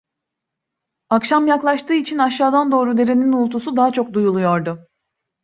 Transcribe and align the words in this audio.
Akşam 1.09 1.47
yaklaştığı 1.47 1.93
için 1.93 2.17
aşağıdan 2.17 2.71
doğru 2.71 2.97
derenin 2.97 3.31
uğultusu 3.31 3.75
daha 3.77 3.91
çok 3.91 4.13
duyuluyordu. 4.13 4.87